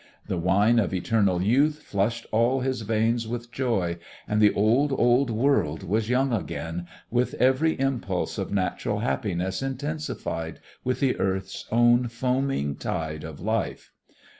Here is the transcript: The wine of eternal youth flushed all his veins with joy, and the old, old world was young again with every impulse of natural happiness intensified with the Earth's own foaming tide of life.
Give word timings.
The 0.25 0.39
wine 0.39 0.79
of 0.79 0.95
eternal 0.95 1.43
youth 1.43 1.83
flushed 1.83 2.25
all 2.31 2.61
his 2.61 2.81
veins 2.81 3.27
with 3.27 3.51
joy, 3.51 3.99
and 4.27 4.41
the 4.41 4.51
old, 4.55 4.91
old 4.93 5.29
world 5.29 5.83
was 5.83 6.09
young 6.09 6.33
again 6.33 6.87
with 7.11 7.35
every 7.35 7.79
impulse 7.79 8.39
of 8.39 8.51
natural 8.51 9.01
happiness 9.01 9.61
intensified 9.61 10.59
with 10.83 11.01
the 11.01 11.17
Earth's 11.19 11.65
own 11.71 12.07
foaming 12.07 12.77
tide 12.77 13.23
of 13.23 13.39
life. 13.41 13.91